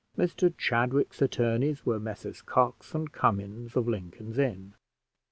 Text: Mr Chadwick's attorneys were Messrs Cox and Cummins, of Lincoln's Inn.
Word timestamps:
Mr 0.17 0.51
Chadwick's 0.57 1.21
attorneys 1.21 1.85
were 1.85 1.99
Messrs 1.99 2.41
Cox 2.41 2.95
and 2.95 3.11
Cummins, 3.11 3.75
of 3.75 3.87
Lincoln's 3.87 4.39
Inn. 4.39 4.73